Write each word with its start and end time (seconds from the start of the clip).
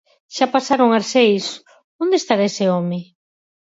Xa 0.35 0.45
pasaron 0.55 0.89
as 0.99 1.05
seis, 1.15 1.45
onde 2.03 2.15
estará 2.17 2.43
ese 2.51 2.65
home. 2.73 2.99